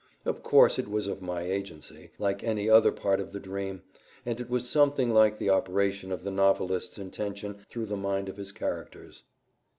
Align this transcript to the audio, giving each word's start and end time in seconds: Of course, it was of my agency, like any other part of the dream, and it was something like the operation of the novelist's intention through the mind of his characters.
Of 0.25 0.41
course, 0.41 0.79
it 0.79 0.87
was 0.87 1.07
of 1.07 1.21
my 1.21 1.43
agency, 1.43 2.09
like 2.17 2.43
any 2.43 2.67
other 2.67 2.91
part 2.91 3.19
of 3.19 3.33
the 3.33 3.39
dream, 3.39 3.83
and 4.25 4.39
it 4.39 4.49
was 4.49 4.67
something 4.67 5.13
like 5.13 5.37
the 5.37 5.51
operation 5.51 6.11
of 6.11 6.23
the 6.23 6.31
novelist's 6.31 6.97
intention 6.97 7.59
through 7.69 7.85
the 7.85 7.95
mind 7.97 8.27
of 8.27 8.37
his 8.37 8.51
characters. 8.51 9.25